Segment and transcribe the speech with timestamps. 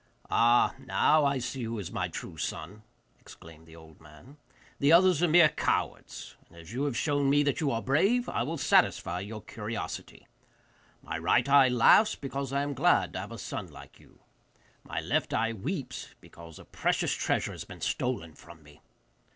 [0.31, 2.81] 'Ah, now I see who is my true son,'
[3.19, 4.37] exclaimed the old man;
[4.79, 6.35] 'the others are mere cowards.
[6.49, 10.25] And as you have shown me that you are brave, I will satisfy your curiosity.
[11.03, 14.17] My right eye laughs because I am glad to have a son like you;
[14.83, 18.81] my left eye weeps because a precious treasure has been stolen from me.